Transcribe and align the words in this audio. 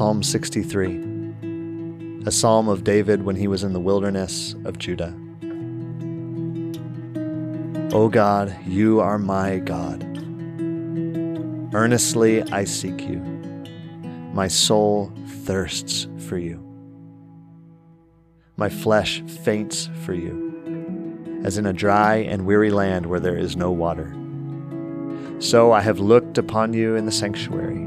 Psalm 0.00 0.22
63, 0.22 2.24
a 2.24 2.30
psalm 2.30 2.70
of 2.70 2.84
David 2.84 3.22
when 3.22 3.36
he 3.36 3.46
was 3.46 3.62
in 3.62 3.74
the 3.74 3.80
wilderness 3.80 4.54
of 4.64 4.78
Judah. 4.78 5.14
O 7.92 8.08
God, 8.08 8.56
you 8.66 9.00
are 9.00 9.18
my 9.18 9.58
God. 9.58 10.02
Earnestly 11.74 12.42
I 12.44 12.64
seek 12.64 13.06
you. 13.06 13.18
My 14.32 14.48
soul 14.48 15.12
thirsts 15.44 16.08
for 16.26 16.38
you. 16.38 16.66
My 18.56 18.70
flesh 18.70 19.20
faints 19.44 19.90
for 20.06 20.14
you, 20.14 21.42
as 21.44 21.58
in 21.58 21.66
a 21.66 21.74
dry 21.74 22.16
and 22.16 22.46
weary 22.46 22.70
land 22.70 23.04
where 23.04 23.20
there 23.20 23.36
is 23.36 23.54
no 23.54 23.70
water. 23.70 24.16
So 25.40 25.72
I 25.72 25.82
have 25.82 26.00
looked 26.00 26.38
upon 26.38 26.72
you 26.72 26.96
in 26.96 27.04
the 27.04 27.12
sanctuary, 27.12 27.86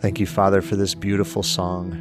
Thank 0.00 0.18
you, 0.18 0.26
Father, 0.26 0.62
for 0.62 0.76
this 0.76 0.94
beautiful 0.94 1.42
song. 1.42 1.92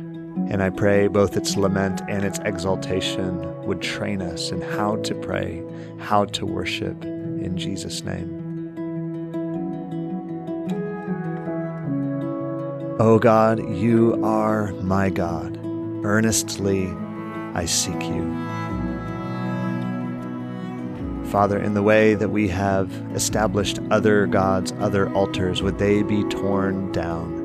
And 0.49 0.63
I 0.63 0.69
pray 0.69 1.07
both 1.07 1.35
its 1.35 1.57
lament 1.57 2.01
and 2.07 2.23
its 2.23 2.39
exaltation 2.45 3.65
would 3.65 3.81
train 3.81 4.21
us 4.21 4.51
in 4.51 4.61
how 4.61 4.95
to 5.01 5.13
pray, 5.13 5.61
how 5.99 6.23
to 6.25 6.45
worship 6.45 7.03
in 7.03 7.57
Jesus' 7.57 8.01
name. 8.05 8.37
O 13.01 13.15
oh 13.15 13.19
God, 13.19 13.59
you 13.69 14.17
are 14.23 14.71
my 14.75 15.09
God. 15.09 15.59
Earnestly 16.05 16.87
I 17.53 17.65
seek 17.65 18.01
you. 18.01 18.33
Father, 21.25 21.59
in 21.59 21.73
the 21.73 21.83
way 21.83 22.13
that 22.15 22.29
we 22.29 22.47
have 22.47 22.89
established 23.13 23.79
other 23.91 24.25
gods, 24.25 24.71
other 24.79 25.13
altars, 25.13 25.61
would 25.61 25.77
they 25.77 26.01
be 26.01 26.23
torn 26.29 26.93
down? 26.93 27.38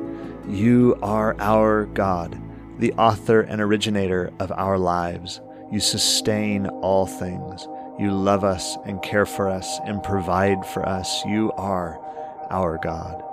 You 0.47 0.95
are 1.01 1.35
our 1.39 1.85
God, 1.85 2.39
the 2.79 2.93
author 2.93 3.41
and 3.41 3.59
originator 3.59 4.31
of 4.39 4.51
our 4.51 4.77
lives. 4.77 5.41
You 5.71 5.79
sustain 5.79 6.67
all 6.67 7.07
things. 7.07 7.67
You 7.97 8.11
love 8.11 8.43
us 8.43 8.77
and 8.85 9.01
care 9.01 9.25
for 9.25 9.49
us 9.49 9.79
and 9.85 10.03
provide 10.03 10.63
for 10.67 10.87
us. 10.87 11.25
You 11.25 11.51
are 11.53 11.99
our 12.51 12.77
God. 12.77 13.23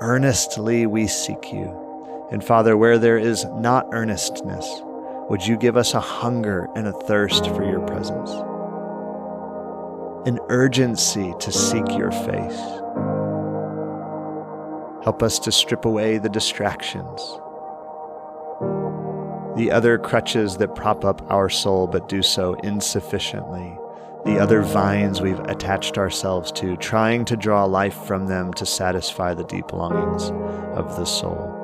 Earnestly 0.00 0.86
we 0.86 1.06
seek 1.06 1.52
you. 1.52 2.28
And 2.30 2.44
Father, 2.44 2.76
where 2.76 2.98
there 2.98 3.18
is 3.18 3.46
not 3.46 3.88
earnestness, 3.92 4.82
would 5.30 5.46
you 5.46 5.56
give 5.56 5.78
us 5.78 5.94
a 5.94 6.00
hunger 6.00 6.68
and 6.76 6.86
a 6.86 6.92
thirst 6.92 7.46
for 7.46 7.64
your 7.64 7.80
presence? 7.86 8.30
An 10.28 10.38
urgency 10.50 11.32
to 11.40 11.50
seek 11.50 11.88
your 11.96 12.10
face 12.10 12.77
Help 15.04 15.22
us 15.22 15.38
to 15.38 15.52
strip 15.52 15.84
away 15.84 16.18
the 16.18 16.28
distractions, 16.28 17.20
the 19.56 19.70
other 19.70 19.98
crutches 19.98 20.56
that 20.56 20.74
prop 20.74 21.04
up 21.04 21.22
our 21.30 21.48
soul 21.48 21.86
but 21.86 22.08
do 22.08 22.22
so 22.22 22.54
insufficiently, 22.62 23.78
the 24.24 24.38
other 24.38 24.62
vines 24.62 25.20
we've 25.20 25.40
attached 25.40 25.98
ourselves 25.98 26.52
to, 26.52 26.76
trying 26.76 27.24
to 27.24 27.36
draw 27.36 27.64
life 27.64 28.04
from 28.04 28.26
them 28.26 28.52
to 28.54 28.66
satisfy 28.66 29.34
the 29.34 29.44
deep 29.44 29.72
longings 29.72 30.30
of 30.76 30.96
the 30.96 31.04
soul. 31.04 31.54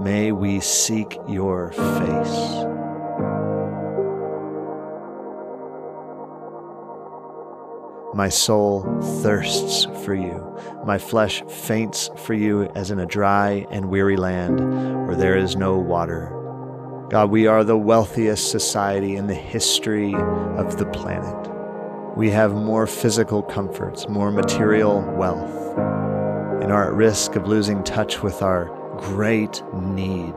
May 0.00 0.32
we 0.32 0.60
seek 0.60 1.18
your 1.28 1.72
face. 1.72 2.81
My 8.14 8.28
soul 8.28 8.82
thirsts 9.22 9.86
for 10.04 10.14
you. 10.14 10.54
My 10.84 10.98
flesh 10.98 11.42
faints 11.48 12.10
for 12.18 12.34
you 12.34 12.64
as 12.74 12.90
in 12.90 12.98
a 12.98 13.06
dry 13.06 13.66
and 13.70 13.88
weary 13.88 14.16
land 14.16 15.06
where 15.06 15.16
there 15.16 15.36
is 15.36 15.56
no 15.56 15.78
water. 15.78 16.38
God, 17.08 17.30
we 17.30 17.46
are 17.46 17.64
the 17.64 17.78
wealthiest 17.78 18.50
society 18.50 19.16
in 19.16 19.28
the 19.28 19.34
history 19.34 20.14
of 20.14 20.76
the 20.76 20.86
planet. 20.86 21.50
We 22.14 22.28
have 22.30 22.52
more 22.52 22.86
physical 22.86 23.42
comforts, 23.42 24.06
more 24.08 24.30
material 24.30 25.00
wealth, 25.16 25.78
and 26.62 26.70
are 26.70 26.88
at 26.88 26.92
risk 26.92 27.34
of 27.36 27.48
losing 27.48 27.82
touch 27.82 28.22
with 28.22 28.42
our 28.42 28.66
great 28.98 29.62
need 29.72 30.34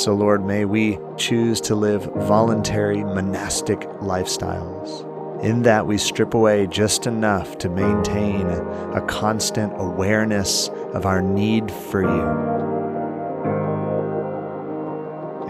So, 0.00 0.14
Lord, 0.14 0.46
may 0.46 0.64
we 0.64 0.98
choose 1.18 1.60
to 1.60 1.74
live 1.74 2.04
voluntary 2.04 3.04
monastic 3.04 3.80
lifestyles. 4.00 5.04
In 5.44 5.60
that, 5.64 5.86
we 5.86 5.98
strip 5.98 6.32
away 6.32 6.66
just 6.68 7.06
enough 7.06 7.58
to 7.58 7.68
maintain 7.68 8.46
a 8.46 9.04
constant 9.06 9.74
awareness 9.76 10.68
of 10.94 11.04
our 11.04 11.20
need 11.20 11.70
for 11.70 12.00
you. 12.00 12.26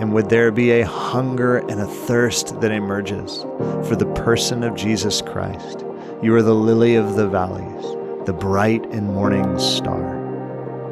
And 0.01 0.13
would 0.15 0.31
there 0.31 0.51
be 0.51 0.73
a 0.73 0.85
hunger 0.85 1.59
and 1.59 1.81
a 1.81 1.87
thirst 1.87 2.61
that 2.61 2.73
emerges 2.73 3.43
for 3.87 3.95
the 3.95 4.13
person 4.17 4.65
of 4.65 4.75
Jesus 4.75 5.23
Christ? 5.23 5.85
You 6.25 6.35
are 6.35 6.43
the 6.43 6.57
lily 6.57 6.97
of 6.97 7.15
the 7.15 7.29
valleys, 7.29 8.27
the 8.27 8.37
bright 8.37 8.85
and 8.87 9.15
morning 9.15 9.57
star. 9.61 10.19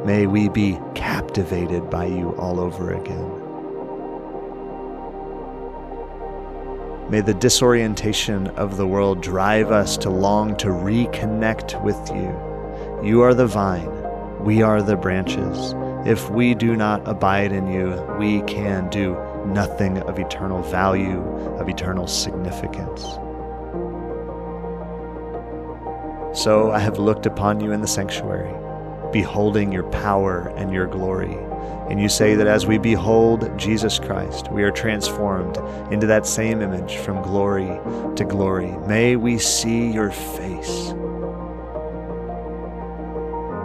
May 0.05 0.29
we 0.29 0.49
be 0.49 0.79
captivated 0.95 1.91
by 1.91 2.07
you 2.07 2.37
all 2.37 2.61
over 2.61 2.93
again. 2.93 3.48
May 7.11 7.23
the 7.23 7.33
disorientation 7.33 8.49
of 8.49 8.77
the 8.77 8.87
world 8.87 9.23
drive 9.23 9.71
us 9.71 9.97
to 9.99 10.11
long 10.11 10.55
to 10.59 10.67
reconnect 10.67 11.83
with 11.83 11.97
you. 12.11 12.37
You 13.03 13.23
are 13.23 13.33
the 13.33 13.47
vine, 13.47 13.91
we 14.45 14.61
are 14.61 14.83
the 14.83 14.95
branches. 14.95 15.75
If 16.07 16.29
we 16.29 16.55
do 16.55 16.77
not 16.77 17.09
abide 17.09 17.51
in 17.51 17.67
you, 17.67 17.95
we 18.19 18.43
can 18.43 18.91
do 18.91 19.17
nothing 19.47 19.99
of 20.03 20.19
eternal 20.19 20.63
value, 20.65 21.23
of 21.59 21.71
eternal 21.71 22.07
significance. 22.07 23.03
So 26.39 26.73
I 26.73 26.79
have 26.79 26.99
looked 26.99 27.25
upon 27.25 27.61
you 27.61 27.73
in 27.73 27.81
the 27.81 27.89
sanctuary, 27.89 28.53
beholding 29.13 29.73
your 29.73 29.89
power 29.91 30.49
and 30.57 30.73
your 30.73 30.87
glory. 30.87 31.37
And 31.91 32.01
you 32.01 32.09
say 32.09 32.35
that 32.35 32.47
as 32.47 32.67
we 32.67 32.79
behold 32.79 33.51
Jesus 33.59 33.99
Christ, 33.99 34.51
we 34.53 34.63
are 34.63 34.71
transformed 34.71 35.57
into 35.93 36.07
that 36.07 36.27
same 36.27 36.61
image 36.61 36.97
from 36.97 37.23
glory 37.23 37.81
to 38.17 38.25
glory. 38.25 38.77
May 38.87 39.17
we 39.17 39.39
see 39.39 39.91
your 39.91 40.11
face. 40.11 40.93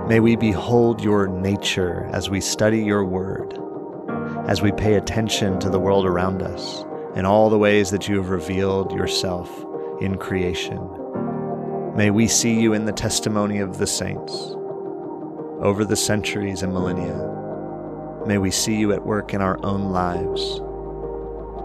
May 0.08 0.20
we 0.20 0.36
behold 0.36 1.02
your 1.02 1.28
nature 1.28 2.10
as 2.14 2.30
we 2.30 2.40
study 2.40 2.84
your 2.84 3.04
word, 3.04 3.58
as 4.48 4.62
we 4.62 4.72
pay 4.72 4.96
attention 4.96 5.60
to 5.60 5.70
the 5.70 5.80
world 5.80 6.06
around 6.06 6.42
us 6.42 6.86
and 7.16 7.28
all 7.28 7.50
the 7.50 7.58
ways 7.58 7.92
that 7.92 8.08
you 8.08 8.18
have 8.18 8.30
revealed 8.30 8.92
yourself 8.94 9.50
in 10.02 10.18
creation. 10.18 10.80
May 11.96 12.10
we 12.10 12.28
see 12.28 12.60
you 12.60 12.74
in 12.74 12.86
the 12.86 12.92
testimony 12.92 13.60
of 13.60 13.78
the 13.78 13.88
saints 13.88 14.56
over 15.64 15.86
the 15.86 15.96
centuries 15.96 16.62
and 16.62 16.74
millennia. 16.74 17.16
May 18.28 18.38
we 18.38 18.52
see 18.52 18.76
you 18.76 18.92
at 18.92 19.06
work 19.06 19.34
in 19.34 19.42
our 19.42 19.58
own 19.66 19.94
lives, 19.94 20.60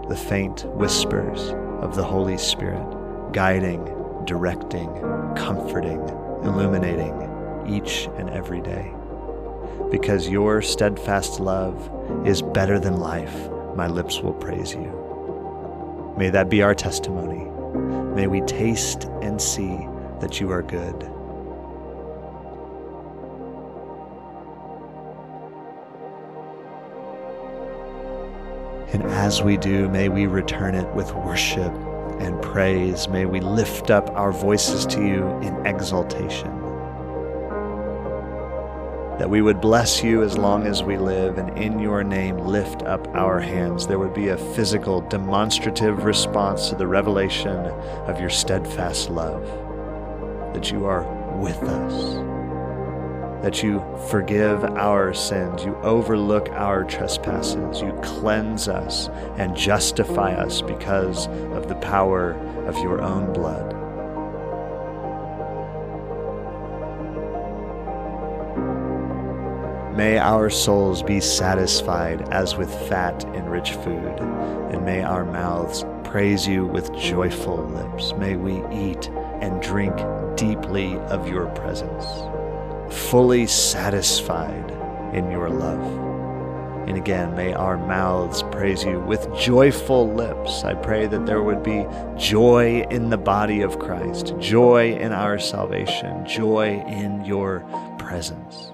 the 0.07 0.15
faint 0.15 0.63
whispers 0.73 1.53
of 1.83 1.97
the 1.97 2.03
Holy 2.03 2.37
Spirit, 2.37 3.33
guiding, 3.33 3.83
directing, 4.23 4.89
comforting, 5.35 5.99
illuminating 6.43 7.29
each 7.67 8.07
and 8.15 8.29
every 8.29 8.61
day. 8.61 8.93
Because 9.91 10.29
your 10.29 10.61
steadfast 10.61 11.41
love 11.41 11.91
is 12.25 12.41
better 12.41 12.79
than 12.79 13.01
life, 13.01 13.49
my 13.75 13.87
lips 13.87 14.21
will 14.21 14.33
praise 14.33 14.73
you. 14.73 16.15
May 16.17 16.29
that 16.29 16.49
be 16.49 16.61
our 16.61 16.73
testimony. 16.73 17.49
May 18.15 18.27
we 18.27 18.39
taste 18.41 19.03
and 19.21 19.41
see 19.41 19.77
that 20.21 20.39
you 20.39 20.51
are 20.51 20.61
good. 20.61 21.18
And 28.91 29.03
as 29.03 29.43
we 29.43 29.55
do, 29.57 29.87
may 29.89 30.09
we 30.09 30.25
return 30.25 30.73
it 30.73 30.87
with 30.95 31.13
worship 31.13 31.71
and 32.19 32.41
praise. 32.41 33.07
May 33.07 33.25
we 33.25 33.39
lift 33.39 33.91
up 33.91 34.09
our 34.11 34.31
voices 34.31 34.85
to 34.87 35.05
you 35.05 35.27
in 35.41 35.65
exaltation. 35.65 36.49
That 39.19 39.29
we 39.29 39.41
would 39.41 39.61
bless 39.61 40.01
you 40.03 40.23
as 40.23 40.37
long 40.37 40.65
as 40.65 40.81
we 40.81 40.97
live, 40.97 41.37
and 41.37 41.55
in 41.57 41.77
your 41.77 42.03
name 42.03 42.37
lift 42.37 42.83
up 42.83 43.07
our 43.09 43.39
hands. 43.39 43.85
There 43.85 43.99
would 43.99 44.13
be 44.13 44.29
a 44.29 44.37
physical, 44.37 45.01
demonstrative 45.01 46.03
response 46.05 46.69
to 46.69 46.75
the 46.75 46.87
revelation 46.87 47.57
of 48.07 48.19
your 48.19 48.29
steadfast 48.29 49.09
love. 49.09 49.43
That 50.53 50.71
you 50.71 50.85
are 50.85 51.03
with 51.37 51.61
us 51.61 52.38
that 53.41 53.63
you 53.63 53.83
forgive 54.09 54.63
our 54.63 55.13
sins, 55.13 55.63
you 55.63 55.75
overlook 55.77 56.49
our 56.49 56.83
trespasses, 56.83 57.81
you 57.81 57.93
cleanse 58.03 58.67
us 58.67 59.07
and 59.37 59.55
justify 59.55 60.33
us 60.33 60.61
because 60.61 61.27
of 61.53 61.69
the 61.69 61.75
power 61.75 62.33
of 62.67 62.75
your 62.77 63.01
own 63.01 63.31
blood. 63.31 63.75
May 69.95 70.17
our 70.17 70.49
souls 70.49 71.03
be 71.03 71.19
satisfied 71.19 72.21
as 72.29 72.55
with 72.55 72.73
fat 72.87 73.23
and 73.35 73.51
rich 73.51 73.71
food, 73.71 74.19
and 74.71 74.85
may 74.85 75.01
our 75.01 75.25
mouths 75.25 75.83
praise 76.05 76.47
you 76.47 76.65
with 76.65 76.93
joyful 76.95 77.57
lips. 77.65 78.13
May 78.13 78.35
we 78.37 78.63
eat 78.73 79.09
and 79.41 79.61
drink 79.61 79.95
deeply 80.37 80.97
of 81.09 81.27
your 81.27 81.47
presence 81.47 82.05
fully 82.91 83.47
satisfied 83.47 84.71
in 85.13 85.31
your 85.31 85.49
love. 85.49 86.09
And 86.87 86.97
again, 86.97 87.35
may 87.35 87.53
our 87.53 87.77
mouths 87.77 88.41
praise 88.51 88.83
you 88.83 88.99
with 89.01 89.31
joyful 89.37 90.11
lips. 90.11 90.63
I 90.63 90.73
pray 90.73 91.05
that 91.05 91.27
there 91.27 91.43
would 91.43 91.61
be 91.61 91.85
joy 92.17 92.83
in 92.89 93.11
the 93.11 93.17
body 93.17 93.61
of 93.61 93.77
Christ, 93.77 94.33
joy 94.39 94.93
in 94.95 95.11
our 95.11 95.37
salvation, 95.37 96.25
joy 96.25 96.83
in 96.87 97.23
your 97.25 97.59
presence. 97.99 98.71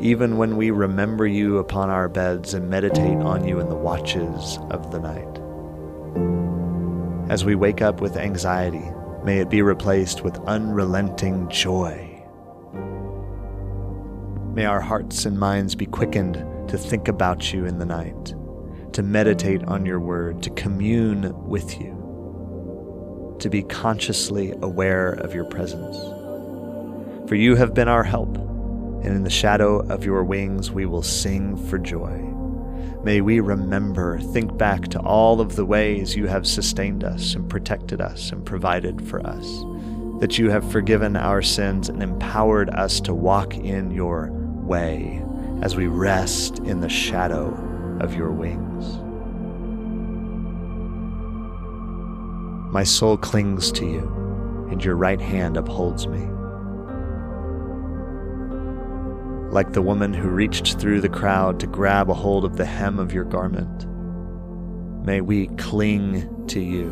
Even 0.00 0.38
when 0.38 0.56
we 0.56 0.70
remember 0.70 1.26
you 1.26 1.58
upon 1.58 1.90
our 1.90 2.08
beds 2.08 2.54
and 2.54 2.70
meditate 2.70 3.18
on 3.18 3.46
you 3.46 3.60
in 3.60 3.68
the 3.68 3.76
watches 3.76 4.58
of 4.70 4.90
the 4.90 4.98
night. 4.98 5.40
As 7.30 7.44
we 7.44 7.54
wake 7.54 7.82
up 7.82 8.00
with 8.00 8.16
anxiety, 8.16 8.84
May 9.26 9.40
it 9.40 9.50
be 9.50 9.60
replaced 9.60 10.22
with 10.22 10.38
unrelenting 10.46 11.48
joy. 11.48 12.22
May 14.54 14.66
our 14.66 14.80
hearts 14.80 15.24
and 15.24 15.36
minds 15.36 15.74
be 15.74 15.86
quickened 15.86 16.34
to 16.68 16.78
think 16.78 17.08
about 17.08 17.52
you 17.52 17.64
in 17.64 17.80
the 17.80 17.86
night, 17.86 18.36
to 18.92 19.02
meditate 19.02 19.64
on 19.64 19.84
your 19.84 19.98
word, 19.98 20.44
to 20.44 20.50
commune 20.50 21.34
with 21.44 21.80
you, 21.80 23.34
to 23.40 23.50
be 23.50 23.64
consciously 23.64 24.54
aware 24.62 25.14
of 25.14 25.34
your 25.34 25.46
presence. 25.46 25.96
For 27.28 27.34
you 27.34 27.56
have 27.56 27.74
been 27.74 27.88
our 27.88 28.04
help, 28.04 28.36
and 28.36 29.06
in 29.06 29.24
the 29.24 29.28
shadow 29.28 29.80
of 29.88 30.04
your 30.04 30.22
wings 30.22 30.70
we 30.70 30.86
will 30.86 31.02
sing 31.02 31.56
for 31.66 31.78
joy. 31.78 32.32
May 33.02 33.20
we 33.20 33.40
remember, 33.40 34.18
think 34.18 34.56
back 34.58 34.88
to 34.88 35.00
all 35.00 35.40
of 35.40 35.54
the 35.54 35.64
ways 35.64 36.16
you 36.16 36.26
have 36.26 36.46
sustained 36.46 37.04
us 37.04 37.34
and 37.34 37.48
protected 37.48 38.00
us 38.00 38.32
and 38.32 38.44
provided 38.44 39.06
for 39.06 39.24
us, 39.24 39.64
that 40.20 40.38
you 40.38 40.50
have 40.50 40.70
forgiven 40.72 41.16
our 41.16 41.42
sins 41.42 41.88
and 41.88 42.02
empowered 42.02 42.70
us 42.70 43.00
to 43.02 43.14
walk 43.14 43.54
in 43.56 43.90
your 43.90 44.30
way 44.32 45.22
as 45.62 45.76
we 45.76 45.86
rest 45.86 46.58
in 46.60 46.80
the 46.80 46.88
shadow 46.88 47.54
of 48.00 48.14
your 48.14 48.32
wings. 48.32 48.98
My 52.72 52.82
soul 52.84 53.16
clings 53.16 53.70
to 53.72 53.86
you, 53.86 54.68
and 54.70 54.84
your 54.84 54.96
right 54.96 55.20
hand 55.20 55.56
upholds 55.56 56.06
me. 56.08 56.35
Like 59.50 59.72
the 59.72 59.82
woman 59.82 60.12
who 60.12 60.28
reached 60.28 60.78
through 60.78 61.00
the 61.00 61.08
crowd 61.08 61.60
to 61.60 61.66
grab 61.66 62.10
a 62.10 62.14
hold 62.14 62.44
of 62.44 62.56
the 62.56 62.64
hem 62.64 62.98
of 62.98 63.12
your 63.12 63.24
garment. 63.24 63.86
May 65.06 65.20
we 65.20 65.46
cling 65.56 66.46
to 66.48 66.60
you. 66.60 66.90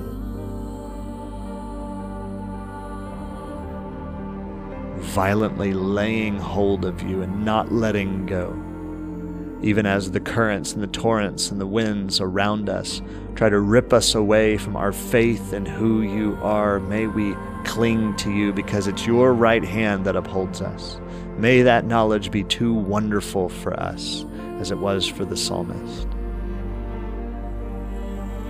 Violently 4.99 5.73
laying 5.73 6.39
hold 6.39 6.85
of 6.85 7.03
you 7.03 7.23
and 7.23 7.45
not 7.45 7.73
letting 7.73 8.27
go. 8.27 8.57
Even 9.63 9.87
as 9.87 10.11
the 10.11 10.21
currents 10.21 10.75
and 10.75 10.83
the 10.83 10.87
torrents 10.87 11.51
and 11.51 11.61
the 11.61 11.67
winds 11.67 12.21
around 12.21 12.69
us 12.69 13.03
try 13.35 13.49
to 13.49 13.59
rip 13.59 13.93
us 13.93 14.15
away 14.15 14.59
from 14.59 14.77
our 14.77 14.93
faith 14.93 15.53
in 15.53 15.67
who 15.67 16.03
you 16.03 16.39
are, 16.43 16.79
may 16.81 17.07
we 17.07 17.35
cling 17.65 18.15
to 18.17 18.31
you 18.31 18.53
because 18.53 18.87
it's 18.87 19.07
your 19.07 19.33
right 19.33 19.65
hand 19.65 20.05
that 20.05 20.17
upholds 20.17 20.61
us. 20.61 20.99
May 21.39 21.63
that 21.63 21.85
knowledge 21.85 22.31
be 22.31 22.45
too 22.45 22.73
wonderful 22.73 23.49
for 23.49 23.79
us 23.79 24.25
as 24.61 24.71
it 24.71 24.79
was 24.79 25.09
for 25.09 25.25
the 25.25 25.37
psalmist. 25.37 26.07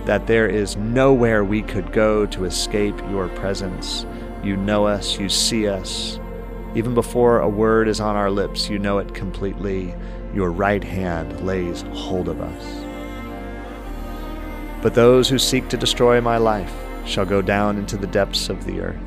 That 0.05 0.27
there 0.27 0.47
is 0.47 0.77
nowhere 0.77 1.43
we 1.43 1.63
could 1.63 1.91
go 1.91 2.27
to 2.27 2.45
escape 2.45 2.95
your 3.09 3.27
presence. 3.29 4.05
You 4.43 4.55
know 4.55 4.85
us, 4.85 5.19
you 5.19 5.29
see 5.29 5.67
us. 5.67 6.19
Even 6.75 6.93
before 6.93 7.39
a 7.39 7.49
word 7.49 7.87
is 7.87 7.99
on 7.99 8.15
our 8.15 8.29
lips, 8.29 8.69
you 8.69 8.77
know 8.77 8.99
it 8.99 9.15
completely. 9.15 9.95
Your 10.35 10.51
right 10.51 10.83
hand 10.83 11.43
lays 11.43 11.81
hold 11.93 12.29
of 12.29 12.39
us. 12.39 12.85
But 14.83 14.93
those 14.93 15.27
who 15.27 15.39
seek 15.39 15.69
to 15.69 15.77
destroy 15.77 16.21
my 16.21 16.37
life 16.37 16.73
shall 17.03 17.25
go 17.25 17.41
down 17.41 17.79
into 17.79 17.97
the 17.97 18.05
depths 18.05 18.47
of 18.49 18.63
the 18.65 18.81
earth. 18.81 19.01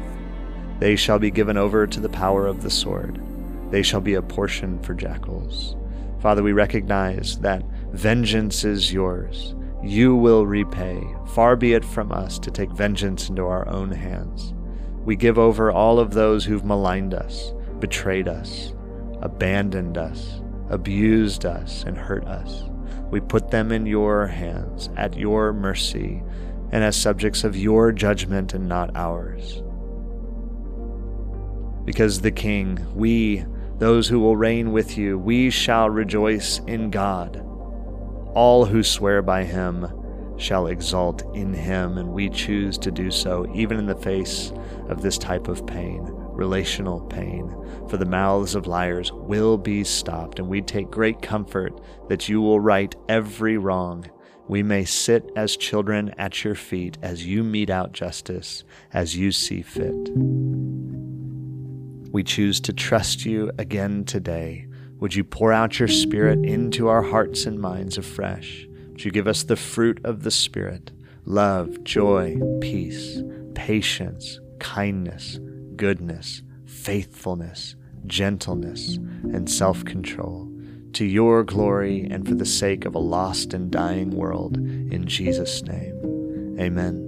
They 0.80 0.96
shall 0.96 1.20
be 1.20 1.30
given 1.30 1.56
over 1.56 1.86
to 1.86 2.00
the 2.00 2.08
power 2.08 2.48
of 2.48 2.62
the 2.62 2.70
sword 2.70 3.22
they 3.70 3.82
shall 3.82 4.00
be 4.00 4.14
a 4.14 4.22
portion 4.22 4.82
for 4.82 4.94
jackals. 4.94 5.76
Father, 6.20 6.42
we 6.42 6.52
recognize 6.52 7.38
that 7.38 7.62
vengeance 7.92 8.64
is 8.64 8.92
yours. 8.92 9.54
You 9.82 10.16
will 10.16 10.46
repay. 10.46 11.02
Far 11.28 11.54
be 11.54 11.74
it 11.74 11.84
from 11.84 12.10
us 12.10 12.38
to 12.40 12.50
take 12.50 12.70
vengeance 12.72 13.28
into 13.28 13.44
our 13.44 13.68
own 13.68 13.90
hands. 13.90 14.52
We 15.04 15.16
give 15.16 15.38
over 15.38 15.70
all 15.70 16.00
of 16.00 16.12
those 16.12 16.44
who've 16.44 16.64
maligned 16.64 17.14
us, 17.14 17.52
betrayed 17.78 18.26
us, 18.26 18.74
abandoned 19.22 19.96
us, 19.96 20.42
abused 20.68 21.46
us, 21.46 21.84
and 21.84 21.96
hurt 21.96 22.24
us. 22.24 22.64
We 23.10 23.20
put 23.20 23.50
them 23.50 23.72
in 23.72 23.86
your 23.86 24.26
hands, 24.26 24.90
at 24.96 25.16
your 25.16 25.52
mercy, 25.52 26.22
and 26.72 26.84
as 26.84 26.96
subjects 26.96 27.44
of 27.44 27.56
your 27.56 27.92
judgment 27.92 28.52
and 28.52 28.68
not 28.68 28.94
ours. 28.94 29.62
Because 31.86 32.20
the 32.20 32.30
King, 32.30 32.84
we, 32.94 33.46
those 33.78 34.08
who 34.08 34.18
will 34.20 34.36
reign 34.36 34.72
with 34.72 34.98
you, 34.98 35.18
we 35.18 35.50
shall 35.50 35.88
rejoice 35.88 36.58
in 36.66 36.90
God. 36.90 37.44
All 38.34 38.64
who 38.64 38.82
swear 38.82 39.22
by 39.22 39.44
him 39.44 39.86
shall 40.36 40.66
exult 40.66 41.24
in 41.34 41.52
him, 41.52 41.98
and 41.98 42.08
we 42.08 42.28
choose 42.28 42.78
to 42.78 42.90
do 42.90 43.10
so 43.10 43.50
even 43.54 43.78
in 43.78 43.86
the 43.86 43.94
face 43.94 44.52
of 44.88 45.02
this 45.02 45.18
type 45.18 45.48
of 45.48 45.66
pain, 45.66 46.00
relational 46.32 47.00
pain. 47.02 47.54
For 47.88 47.96
the 47.96 48.04
mouths 48.04 48.54
of 48.54 48.66
liars 48.66 49.12
will 49.12 49.58
be 49.58 49.84
stopped, 49.84 50.38
and 50.38 50.48
we 50.48 50.62
take 50.62 50.90
great 50.90 51.22
comfort 51.22 51.80
that 52.08 52.28
you 52.28 52.40
will 52.40 52.60
right 52.60 52.94
every 53.08 53.58
wrong. 53.58 54.06
We 54.48 54.62
may 54.62 54.84
sit 54.84 55.30
as 55.36 55.56
children 55.56 56.14
at 56.18 56.42
your 56.42 56.54
feet 56.54 56.98
as 57.02 57.26
you 57.26 57.44
mete 57.44 57.70
out 57.70 57.92
justice 57.92 58.64
as 58.92 59.16
you 59.16 59.30
see 59.30 59.62
fit. 59.62 61.07
We 62.18 62.24
choose 62.24 62.58
to 62.62 62.72
trust 62.72 63.24
you 63.24 63.52
again 63.58 64.04
today. 64.04 64.66
Would 64.98 65.14
you 65.14 65.22
pour 65.22 65.52
out 65.52 65.78
your 65.78 65.86
Spirit 65.86 66.44
into 66.44 66.88
our 66.88 67.00
hearts 67.00 67.46
and 67.46 67.60
minds 67.60 67.96
afresh? 67.96 68.66
Would 68.88 69.04
you 69.04 69.12
give 69.12 69.28
us 69.28 69.44
the 69.44 69.54
fruit 69.54 70.00
of 70.02 70.24
the 70.24 70.32
Spirit 70.32 70.90
love, 71.26 71.84
joy, 71.84 72.36
peace, 72.60 73.22
patience, 73.54 74.40
kindness, 74.58 75.38
goodness, 75.76 76.42
faithfulness, 76.66 77.76
gentleness, 78.08 78.96
and 78.96 79.48
self 79.48 79.84
control? 79.84 80.52
To 80.94 81.04
your 81.04 81.44
glory 81.44 82.08
and 82.10 82.26
for 82.26 82.34
the 82.34 82.44
sake 82.44 82.84
of 82.84 82.96
a 82.96 82.98
lost 82.98 83.54
and 83.54 83.70
dying 83.70 84.10
world, 84.10 84.56
in 84.56 85.06
Jesus' 85.06 85.62
name. 85.62 86.56
Amen. 86.58 87.07